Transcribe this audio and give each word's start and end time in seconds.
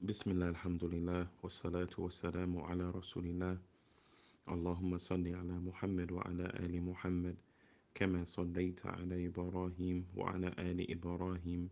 بسم 0.00 0.30
الله 0.30 0.48
الحمد 0.48 0.84
لله 0.84 1.26
والصلاة 1.42 1.88
والسلام 1.98 2.58
على 2.58 2.90
رسول 2.90 3.26
الله 3.26 3.58
اللهم 4.48 4.98
صل 4.98 5.24
على 5.28 5.52
محمد 5.58 6.12
وعلى 6.12 6.44
آل 6.44 6.82
محمد 6.82 7.36
كما 7.94 8.24
صليت 8.24 8.86
على 8.86 9.26
إبراهيم 9.26 10.06
وعلى 10.16 10.46
آل 10.58 10.90
إبراهيم 10.90 11.70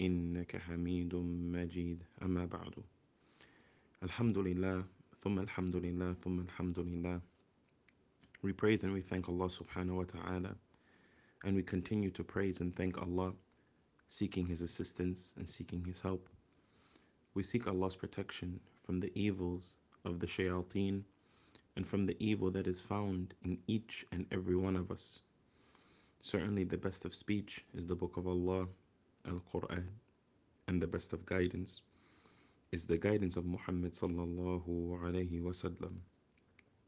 إنك 0.00 0.56
حميد 0.56 1.14
مجيد. 1.14 2.04
أما 2.22 2.44
بعد 2.46 2.74
الحمد 4.02 4.38
لله 4.38 4.84
ثم 5.16 5.40
الحمد 5.40 5.76
لله 5.76 6.12
ثم 6.12 6.40
الحمد 6.40 6.78
لله. 6.78 7.20
We 8.42 8.52
praise 8.52 8.84
and 8.84 8.92
we 8.92 9.00
thank 9.00 9.28
Allah 9.30 9.48
subhanahu 9.48 9.96
wa 9.96 10.04
ta'ala 10.04 10.54
and 11.44 11.56
we 11.56 11.62
continue 11.62 12.10
to 12.10 12.24
praise 12.24 12.60
and 12.60 12.76
thank 12.76 12.98
Allah 12.98 13.32
seeking 14.08 14.44
His 14.46 14.60
assistance 14.60 15.32
and 15.38 15.48
seeking 15.48 15.82
His 15.82 16.00
help. 16.00 16.28
We 17.34 17.42
seek 17.42 17.66
Allah's 17.66 17.96
protection 17.96 18.60
from 18.84 19.00
the 19.00 19.10
evils 19.16 19.74
of 20.04 20.20
the 20.20 20.26
shayateen 20.26 21.02
and 21.74 21.84
from 21.84 22.06
the 22.06 22.16
evil 22.20 22.48
that 22.52 22.68
is 22.68 22.80
found 22.80 23.34
in 23.42 23.58
each 23.66 24.06
and 24.12 24.24
every 24.30 24.54
one 24.54 24.76
of 24.76 24.92
us. 24.92 25.20
Certainly, 26.20 26.62
the 26.64 26.78
best 26.78 27.04
of 27.04 27.12
speech 27.12 27.64
is 27.74 27.86
the 27.86 27.96
Book 27.96 28.16
of 28.16 28.28
Allah, 28.28 28.68
Al 29.26 29.42
Quran, 29.52 29.84
and 30.68 30.80
the 30.80 30.86
best 30.86 31.12
of 31.12 31.26
guidance 31.26 31.82
is 32.70 32.86
the 32.86 32.98
guidance 32.98 33.36
of 33.36 33.44
Muhammad 33.44 33.94
sallallahu 33.94 35.00
alayhi 35.02 35.42
wasallam. 35.42 35.96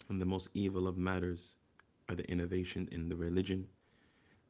And 0.08 0.22
the 0.22 0.26
most 0.26 0.50
evil 0.54 0.86
of 0.86 0.96
matters 0.96 1.56
are 2.08 2.14
the 2.14 2.30
innovation 2.30 2.88
in 2.92 3.08
the 3.08 3.16
religion. 3.16 3.66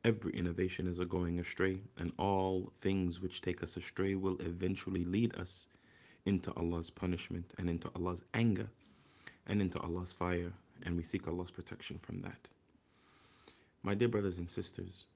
Every 0.05 0.35
innovation 0.35 0.89
is 0.89 0.99
a 0.99 1.07
going 1.07 1.41
astray, 1.41 1.81
and 1.97 2.13
all 2.19 2.71
things 2.77 3.23
which 3.23 3.41
take 3.41 3.63
us 3.63 3.79
astray 3.79 4.15
will 4.15 4.37
eventually 4.41 5.07
lead 5.07 5.35
us 5.37 5.69
into 6.27 6.53
Allah's 6.57 6.91
punishment 6.91 7.55
and 7.59 7.71
into 7.71 7.91
Allah's 7.97 8.23
anger 8.35 8.69
and 9.47 9.63
into 9.63 9.81
Allah's 9.81 10.13
fire, 10.13 10.53
and 10.83 10.97
we 10.97 11.03
seek 11.03 11.27
Allah's 11.27 11.51
protection 11.51 11.99
from 12.03 12.21
that. 12.23 12.49
My 13.83 13.95
dear 13.95 14.09
brothers 14.09 14.39
and 14.39 14.51
sisters, 14.51 15.07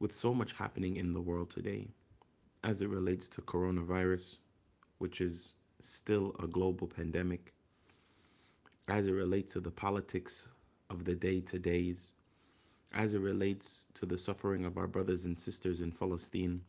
with 0.00 0.12
so 0.12 0.34
much 0.34 0.54
happening 0.54 0.96
in 0.96 1.12
the 1.12 1.20
world 1.20 1.50
today, 1.50 1.88
as 2.64 2.80
it 2.80 2.88
relates 2.88 3.28
to 3.28 3.42
coronavirus, 3.42 4.36
which 4.98 5.20
is 5.20 5.54
still 5.80 6.34
a 6.42 6.46
global 6.46 6.86
pandemic, 6.86 7.52
as 8.88 9.06
it 9.06 9.12
relates 9.12 9.52
to 9.52 9.60
the 9.60 9.70
politics 9.70 10.48
of 10.88 11.04
the 11.04 11.14
day 11.14 11.40
to 11.40 11.58
days, 11.58 12.12
as 12.94 13.12
it 13.12 13.20
relates 13.20 13.84
to 13.94 14.06
the 14.06 14.16
suffering 14.16 14.64
of 14.64 14.78
our 14.78 14.86
brothers 14.86 15.26
and 15.26 15.36
sisters 15.36 15.80
in 15.80 15.92
Palestine 15.92 16.62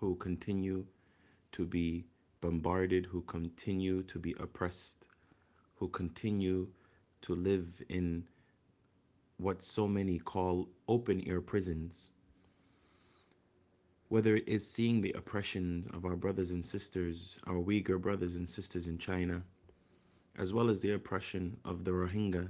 who 0.00 0.14
continue 0.16 0.86
to 1.52 1.66
be 1.66 2.06
bombarded, 2.40 3.06
who 3.06 3.22
continue 3.22 4.02
to 4.04 4.18
be 4.18 4.34
oppressed, 4.38 5.06
who 5.76 5.88
continue 5.88 6.68
to 7.22 7.34
live 7.34 7.82
in 7.88 8.24
what 9.38 9.62
so 9.62 9.86
many 9.86 10.18
call 10.18 10.68
open 10.88 11.22
air 11.26 11.40
prisons. 11.40 12.10
Whether 14.08 14.36
it 14.36 14.48
is 14.48 14.68
seeing 14.68 15.00
the 15.00 15.12
oppression 15.12 15.88
of 15.92 16.04
our 16.04 16.16
brothers 16.16 16.50
and 16.50 16.64
sisters, 16.64 17.38
our 17.46 17.62
Uyghur 17.62 18.00
brothers 18.00 18.36
and 18.36 18.48
sisters 18.48 18.86
in 18.86 18.98
China, 18.98 19.42
as 20.36 20.54
well 20.54 20.70
as 20.70 20.80
the 20.80 20.92
oppression 20.92 21.56
of 21.64 21.84
the 21.84 21.90
Rohingya, 21.90 22.48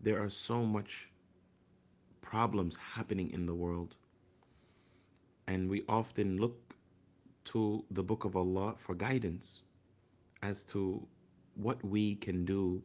there 0.00 0.22
are 0.22 0.30
so 0.30 0.64
much 0.64 1.10
problems 2.20 2.76
happening 2.76 3.30
in 3.30 3.46
the 3.46 3.54
world. 3.54 3.96
And 5.46 5.68
we 5.68 5.82
often 5.88 6.38
look 6.38 6.76
to 7.48 7.84
the 7.90 8.02
book 8.02 8.24
of 8.24 8.36
Allah 8.36 8.74
for 8.76 8.94
guidance 8.94 9.62
as 10.42 10.64
to 10.64 11.06
what 11.54 11.82
we 11.84 12.14
can 12.16 12.44
do 12.44 12.82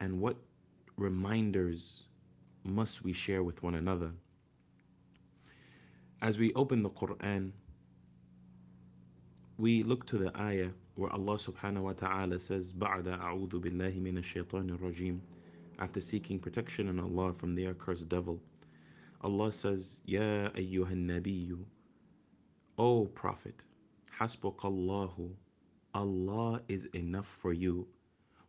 and 0.00 0.20
what 0.20 0.36
reminders 0.96 2.04
must 2.64 3.02
we 3.02 3.12
share 3.12 3.42
with 3.42 3.62
one 3.62 3.74
another. 3.76 4.12
As 6.20 6.38
we 6.38 6.52
open 6.52 6.82
the 6.82 6.90
Quran, 6.90 7.52
we 9.56 9.82
look 9.82 10.06
to 10.06 10.18
the 10.18 10.36
ayah 10.38 10.68
where 10.96 11.10
Allah 11.12 11.34
subhanahu 11.34 11.82
wa 11.82 11.92
ta'ala 11.92 12.38
says, 12.38 12.72
Ba'da 12.74 13.18
a'udhu 13.18 13.54
billahi 13.54 14.02
minash 14.02 14.34
rajim. 14.78 15.20
After 15.78 16.00
seeking 16.00 16.38
protection 16.38 16.88
in 16.88 17.00
Allah 17.00 17.32
from 17.32 17.54
the 17.54 17.66
accursed 17.68 18.08
devil, 18.08 18.38
Allah 19.22 19.50
says, 19.50 20.00
Ya 20.04 20.50
ayyuhan 20.50 21.08
nabiyyu, 21.08 21.64
O 22.81 23.05
Prophet, 23.05 23.63
Hasbukallahu, 24.19 25.35
Allah 25.93 26.61
is 26.67 26.85
enough 26.93 27.25
for 27.25 27.53
you. 27.53 27.87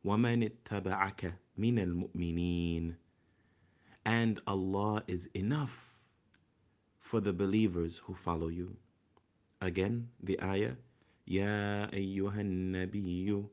وَمَنِ 0.05 0.51
اتَّبَعَكَ 0.51 1.35
مِنَ 1.59 1.79
الْمُؤْمِنِينَ 1.79 2.97
And 4.05 4.41
Allah 4.47 5.03
is 5.07 5.29
enough 5.35 5.99
for 6.99 7.21
the 7.21 7.33
believers 7.33 7.99
who 7.99 8.15
follow 8.15 8.49
you. 8.49 8.77
Again, 9.61 10.09
the 10.23 10.41
ayah, 10.43 10.77
يَا 11.27 11.91
أَيُّهَا 11.93 12.41
النَّبِيُّ 12.41 13.49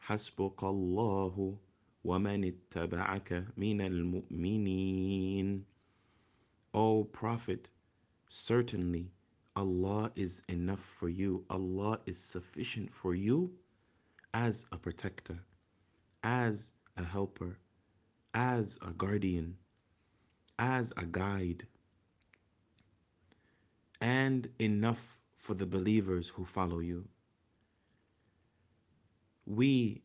حَسْبُكَ 0.00 0.62
اللَّهُ 0.62 1.58
وَمَنِ 2.04 2.44
اتَّبَعَكَ 2.44 3.54
مِنَ 3.56 3.80
الْمُؤْمِنِينَ 3.80 5.64
O 6.74 7.04
Prophet, 7.04 7.70
certainly 8.28 9.12
Allah 9.55 10.11
is 10.15 10.41
enough 10.49 10.79
for 10.79 11.09
you. 11.09 11.45
Allah 11.49 11.99
is 12.05 12.17
sufficient 12.17 12.91
for 12.91 13.13
you 13.13 13.51
as 14.33 14.65
a 14.71 14.77
protector, 14.77 15.37
as 16.23 16.73
a 16.97 17.03
helper, 17.03 17.57
as 18.33 18.79
a 18.81 18.91
guardian, 18.91 19.55
as 20.57 20.91
a 20.97 21.05
guide, 21.05 21.67
and 24.01 24.49
enough 24.59 25.19
for 25.37 25.53
the 25.53 25.65
believers 25.65 26.29
who 26.29 26.45
follow 26.45 26.79
you. 26.79 27.07
We, 29.45 30.01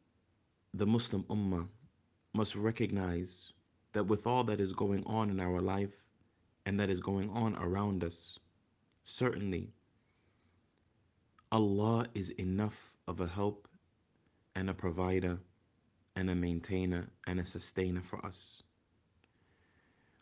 the 0.75 0.87
Muslim 0.87 1.23
Ummah, 1.25 1.69
must 2.35 2.55
recognize 2.55 3.53
that 3.93 4.05
with 4.05 4.27
all 4.27 4.45
that 4.45 4.61
is 4.61 4.73
going 4.73 5.05
on 5.07 5.31
in 5.31 5.41
our 5.41 5.61
life 5.61 6.05
and 6.67 6.79
that 6.79 6.91
is 6.91 7.01
going 7.01 7.31
on 7.31 7.57
around 7.57 8.05
us, 8.05 8.39
certainly 9.09 9.73
Allah 11.51 12.07
is 12.13 12.29
enough 12.31 12.99
of 13.09 13.23
a 13.23 13.27
help 13.27 13.67
and 14.55 14.69
a 14.69 14.75
provider 14.75 15.39
and 16.15 16.29
a 16.29 16.35
maintainer 16.35 17.09
and 17.27 17.41
a 17.41 17.47
sustainer 17.47 18.03
for 18.03 18.25
us. 18.25 18.63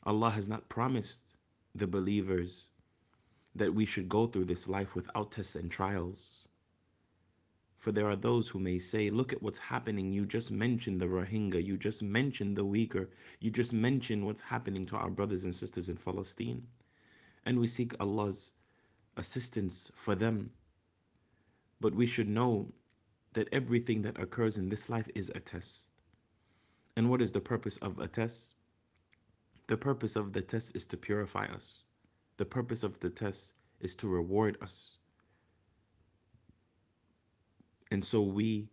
Allah 0.05 0.31
has 0.31 0.47
not 0.47 0.69
promised 0.69 1.35
the 1.75 1.89
believers 1.89 2.69
that 3.57 3.75
we 3.75 3.85
should 3.85 4.09
go 4.09 4.29
through 4.29 4.45
this 4.45 4.69
life 4.69 4.95
without 4.95 5.33
tests 5.33 5.57
and 5.57 5.69
trials. 5.69 6.47
For 7.77 7.91
there 7.91 8.09
are 8.09 8.15
those 8.15 8.49
who 8.49 8.61
may 8.61 8.79
say, 8.79 9.11
Look 9.11 9.33
at 9.33 9.43
what's 9.43 9.59
happening. 9.59 10.13
You 10.13 10.27
just 10.27 10.53
mentioned 10.53 11.01
the 11.01 11.07
Rohingya, 11.07 11.65
you 11.65 11.77
just 11.77 12.05
mentioned 12.05 12.57
the 12.57 12.65
Uyghur, 12.65 13.09
you 13.41 13.51
just 13.51 13.73
mentioned 13.73 14.25
what's 14.25 14.43
happening 14.43 14.87
to 14.87 14.97
our 14.97 15.11
brothers 15.11 15.43
and 15.43 15.55
sisters 15.55 15.89
in 15.89 15.97
Palestine. 15.97 16.63
And 17.45 17.59
we 17.59 17.67
seek 17.67 17.93
Allah's 17.99 18.53
assistance 19.17 19.91
for 19.95 20.15
them. 20.15 20.51
But 21.81 21.95
we 21.95 22.07
should 22.07 22.29
know 22.29 22.73
that 23.33 23.49
everything 23.53 24.03
that 24.03 24.19
occurs 24.21 24.57
in 24.57 24.69
this 24.69 24.89
life 24.89 25.09
is 25.15 25.31
a 25.35 25.41
test. 25.41 25.93
And 26.97 27.11
what 27.11 27.21
is 27.21 27.33
the 27.33 27.41
purpose 27.41 27.77
of 27.79 27.99
a 27.99 28.09
test? 28.09 28.55
The 29.67 29.77
purpose 29.77 30.17
of 30.17 30.33
the 30.33 30.43
test 30.43 30.75
is 30.75 30.87
to 30.87 30.97
purify 30.97 31.47
us. 31.47 31.85
The 32.39 32.45
purpose 32.45 32.83
of 32.83 32.99
the 33.01 33.11
test 33.11 33.55
is 33.81 33.95
to 33.97 34.09
reward 34.09 34.57
us. 34.63 34.99
And 37.91 38.05
so 38.05 38.23
we 38.23 38.69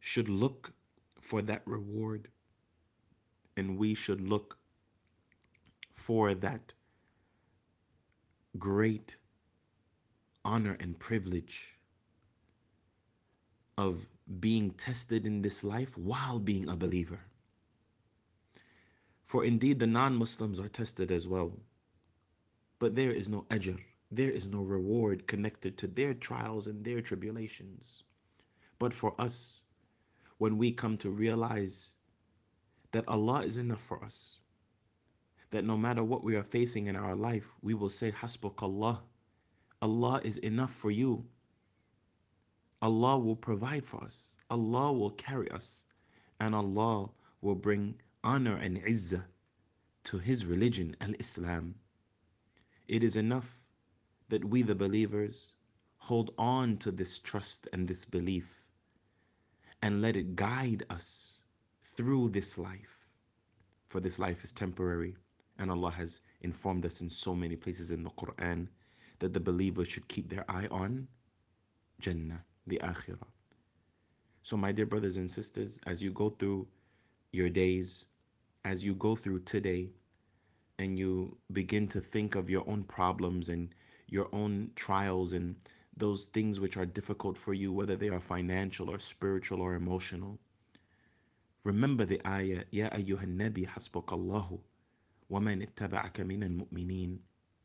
should 0.00 0.28
look 0.28 0.72
for 1.20 1.42
that 1.42 1.62
reward 1.64 2.28
and 3.56 3.78
we 3.78 3.94
should 3.94 4.20
look 4.20 4.58
for 5.92 6.34
that 6.34 6.74
great 8.58 9.16
honor 10.44 10.76
and 10.80 10.98
privilege 10.98 11.78
of 13.78 14.06
being 14.40 14.70
tested 14.72 15.26
in 15.26 15.42
this 15.42 15.64
life 15.64 15.96
while 15.98 16.38
being 16.38 16.68
a 16.68 16.76
believer. 16.76 17.20
For 19.24 19.44
indeed, 19.44 19.78
the 19.78 19.86
non 19.86 20.14
Muslims 20.14 20.60
are 20.60 20.68
tested 20.68 21.10
as 21.10 21.26
well. 21.26 21.52
But 22.78 22.94
there 22.94 23.12
is 23.12 23.28
no 23.28 23.46
ajr, 23.50 23.78
there 24.10 24.30
is 24.30 24.48
no 24.48 24.62
reward 24.62 25.26
connected 25.26 25.76
to 25.78 25.86
their 25.86 26.14
trials 26.14 26.66
and 26.66 26.84
their 26.84 27.00
tribulations. 27.00 28.02
But 28.78 28.92
for 28.92 29.18
us, 29.20 29.62
when 30.38 30.58
we 30.58 30.72
come 30.72 30.96
to 30.98 31.10
realize 31.10 31.94
that 32.92 33.08
Allah 33.08 33.42
is 33.44 33.56
enough 33.56 33.80
for 33.80 34.04
us, 34.04 34.38
that 35.50 35.64
no 35.64 35.76
matter 35.76 36.04
what 36.04 36.24
we 36.24 36.36
are 36.36 36.42
facing 36.42 36.86
in 36.86 36.96
our 36.96 37.14
life, 37.14 37.48
we 37.62 37.74
will 37.74 37.90
say, 37.90 38.12
Hasbukallah, 38.12 39.00
Allah 39.82 40.20
is 40.24 40.38
enough 40.38 40.72
for 40.72 40.90
you. 40.90 41.24
Allah 42.82 43.18
will 43.18 43.36
provide 43.36 43.84
for 43.84 44.02
us. 44.02 44.36
Allah 44.50 44.92
will 44.92 45.10
carry 45.10 45.50
us. 45.50 45.84
And 46.40 46.54
Allah 46.54 47.10
will 47.40 47.54
bring 47.54 47.94
honor 48.22 48.56
and 48.56 48.78
izzah 48.84 49.24
to 50.04 50.18
His 50.18 50.46
religion, 50.46 50.96
Al 51.00 51.14
Islam. 51.18 51.74
It 52.88 53.02
is 53.02 53.16
enough 53.16 53.64
that 54.28 54.44
we, 54.44 54.62
the 54.62 54.74
believers, 54.74 55.54
hold 55.98 56.34
on 56.38 56.76
to 56.78 56.90
this 56.90 57.18
trust 57.18 57.68
and 57.72 57.88
this 57.88 58.04
belief 58.04 58.64
and 59.84 60.00
let 60.00 60.16
it 60.16 60.34
guide 60.34 60.82
us 60.88 61.42
through 61.82 62.30
this 62.30 62.56
life. 62.56 63.06
For 63.88 64.00
this 64.00 64.18
life 64.18 64.42
is 64.42 64.50
temporary, 64.50 65.14
and 65.58 65.70
Allah 65.70 65.90
has 65.90 66.20
informed 66.40 66.86
us 66.86 67.00
in 67.00 67.08
so 67.08 67.34
many 67.34 67.54
places 67.54 67.90
in 67.90 68.02
the 68.02 68.10
Quran 68.10 68.68
that 69.24 69.32
the 69.32 69.40
believers 69.40 69.88
should 69.88 70.06
keep 70.06 70.28
their 70.28 70.44
eye 70.50 70.68
on 70.70 71.08
Jannah, 71.98 72.44
the 72.66 72.78
Akhirah. 72.84 73.26
So, 74.42 74.54
my 74.58 74.70
dear 74.70 74.84
brothers 74.84 75.16
and 75.16 75.30
sisters, 75.30 75.80
as 75.86 76.02
you 76.02 76.10
go 76.10 76.28
through 76.28 76.68
your 77.32 77.48
days, 77.48 78.04
as 78.66 78.84
you 78.84 78.94
go 78.94 79.16
through 79.16 79.40
today, 79.40 79.88
and 80.78 80.98
you 80.98 81.38
begin 81.52 81.88
to 81.88 82.00
think 82.02 82.34
of 82.34 82.50
your 82.50 82.68
own 82.68 82.82
problems 82.82 83.48
and 83.48 83.74
your 84.08 84.28
own 84.34 84.70
trials 84.76 85.32
and 85.32 85.56
those 85.96 86.26
things 86.26 86.60
which 86.60 86.76
are 86.76 86.84
difficult 86.84 87.38
for 87.38 87.54
you, 87.54 87.72
whether 87.72 87.96
they 87.96 88.10
are 88.10 88.20
financial 88.20 88.90
or 88.90 88.98
spiritual 88.98 89.62
or 89.62 89.74
emotional, 89.74 90.38
remember 91.64 92.04
the 92.04 92.20
ayah, 92.26 92.64
Ya 92.72 92.90
ayyuhan 92.90 93.38
nabi 93.38 93.66
hasbukallahu 93.66 94.60
wa 95.30 95.40
man 95.40 95.62
ittaba'aka 95.62 96.26
min 96.26 96.42
al-mu'mineen. 96.42 97.18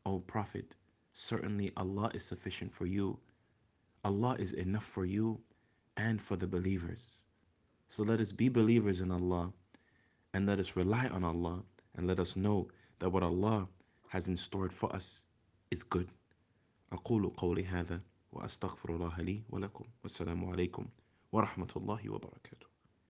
O 0.06 0.20
Prophet, 0.20 0.74
certainly 1.13 1.71
Allah 1.77 2.11
is 2.13 2.23
sufficient 2.25 2.73
for 2.73 2.85
you. 2.85 3.19
Allah 4.03 4.35
is 4.39 4.53
enough 4.53 4.83
for 4.85 5.05
you 5.05 5.39
and 5.97 6.21
for 6.21 6.35
the 6.35 6.47
believers. 6.47 7.19
So 7.87 8.03
let 8.03 8.19
us 8.19 8.31
be 8.31 8.49
believers 8.49 9.01
in 9.01 9.11
Allah 9.11 9.53
and 10.33 10.45
let 10.45 10.59
us 10.59 10.75
rely 10.75 11.07
on 11.07 11.23
Allah 11.23 11.63
and 11.95 12.07
let 12.07 12.19
us 12.19 12.35
know 12.35 12.67
that 12.99 13.09
what 13.09 13.23
Allah 13.23 13.67
has 14.09 14.27
in 14.27 14.37
store 14.37 14.69
for 14.69 14.93
us 14.95 15.21
is 15.71 15.83
good. 15.83 16.09
أقول 16.91 17.29
قولي 17.37 17.65
هذا 17.65 18.01
وأستغفر 18.31 18.95
الله 18.95 19.21
لي 19.21 19.43
ولكم 19.49 19.85
والسلام 20.03 20.45
عليكم 20.45 20.85
ورحمة 21.31 21.71
الله 21.75 22.09
وبركاته 22.09 22.67